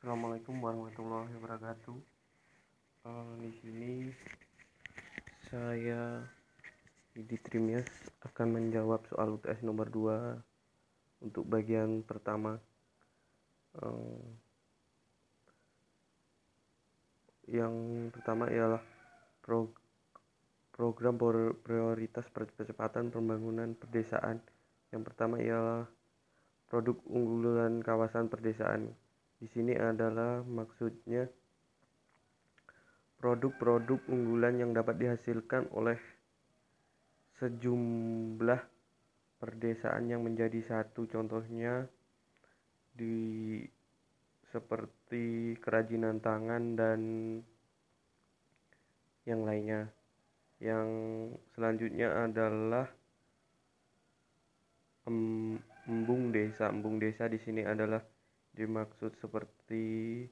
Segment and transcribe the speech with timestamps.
[0.00, 1.98] Assalamualaikum warahmatullahi wabarakatuh.
[3.04, 4.08] Uh, di sini
[5.52, 6.24] saya
[7.12, 10.40] Didi Trimias akan menjawab soal UTS nomor 2
[11.20, 12.56] untuk bagian pertama.
[13.76, 14.24] Uh,
[17.44, 18.80] yang pertama ialah
[19.44, 19.68] pro
[20.72, 21.20] program
[21.60, 24.40] prioritas percepatan pembangunan perdesaan.
[24.96, 25.84] Yang pertama ialah
[26.72, 28.96] produk unggulan kawasan perdesaan
[29.40, 31.24] di sini adalah maksudnya
[33.16, 35.96] produk-produk unggulan yang dapat dihasilkan oleh
[37.40, 38.60] sejumlah
[39.40, 41.08] perdesaan yang menjadi satu.
[41.08, 41.88] Contohnya
[42.92, 43.64] di
[44.52, 47.00] seperti kerajinan tangan dan
[49.24, 49.88] yang lainnya.
[50.60, 50.88] Yang
[51.56, 52.84] selanjutnya adalah
[55.08, 56.68] embung desa.
[56.68, 58.04] Embung desa di sini adalah
[58.54, 60.26] dimaksud seperti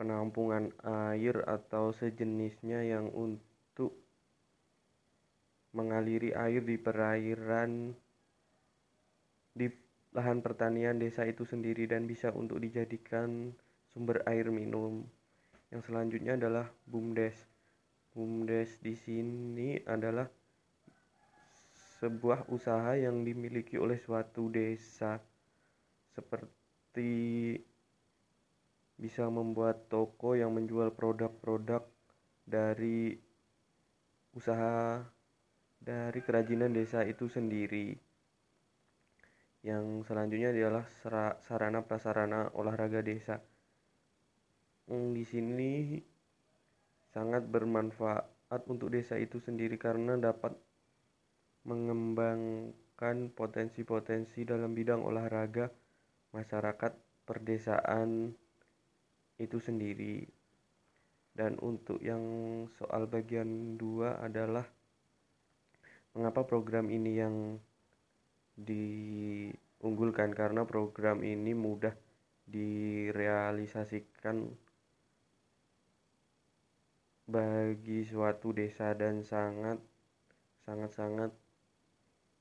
[0.00, 0.72] penampungan
[1.12, 3.92] air atau sejenisnya yang untuk
[5.76, 7.94] mengaliri air di perairan
[9.54, 9.68] di
[10.16, 13.54] lahan pertanian desa itu sendiri dan bisa untuk dijadikan
[13.92, 15.06] sumber air minum.
[15.70, 17.36] Yang selanjutnya adalah BUMDes.
[18.16, 20.26] BUMDes di sini adalah
[22.00, 25.20] sebuah usaha yang dimiliki oleh suatu desa
[26.16, 26.59] seperti
[26.90, 27.54] seperti
[28.98, 31.86] bisa membuat toko yang menjual produk-produk
[32.42, 33.14] dari
[34.34, 34.98] usaha
[35.78, 37.94] dari kerajinan desa itu sendiri.
[39.62, 40.82] Yang selanjutnya adalah
[41.46, 43.38] sarana prasarana olahraga desa.
[44.90, 45.94] Di sini
[47.14, 50.58] sangat bermanfaat untuk desa itu sendiri karena dapat
[51.70, 55.70] mengembangkan potensi-potensi dalam bidang olahraga
[56.30, 56.94] masyarakat
[57.26, 58.34] perdesaan
[59.38, 60.26] itu sendiri.
[61.30, 62.22] Dan untuk yang
[62.74, 64.66] soal bagian dua adalah
[66.12, 67.54] mengapa program ini yang
[68.58, 71.94] diunggulkan karena program ini mudah
[72.50, 74.50] direalisasikan
[77.30, 79.78] bagi suatu desa dan sangat
[80.66, 81.30] sangat sangat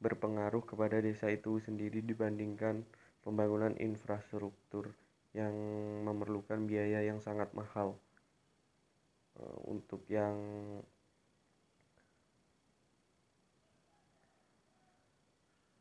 [0.00, 2.80] berpengaruh kepada desa itu sendiri dibandingkan
[3.20, 4.92] pembangunan infrastruktur
[5.36, 5.54] yang
[6.02, 7.94] memerlukan biaya yang sangat mahal
[9.38, 10.34] uh, untuk yang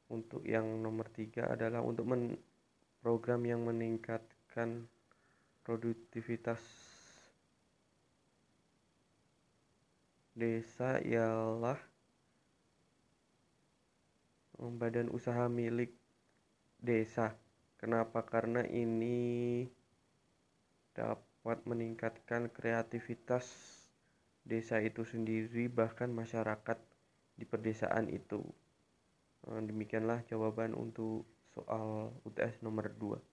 [0.09, 2.37] untuk yang nomor tiga adalah untuk men
[2.99, 4.89] program yang meningkatkan
[5.63, 6.59] produktivitas
[10.35, 11.79] desa ialah
[14.59, 15.95] badan usaha milik
[16.79, 17.35] desa.
[17.79, 18.23] Kenapa?
[18.27, 19.63] Karena ini
[20.95, 23.47] dapat meningkatkan kreativitas
[24.43, 26.79] desa itu sendiri bahkan masyarakat
[27.39, 28.43] di pedesaan itu.
[29.47, 31.23] Eh, demikianlah jawaban untuk
[31.55, 33.28] soal UTS nomor 2.